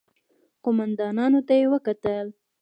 [0.63, 2.27] قوماندانانو ته يې وکتل.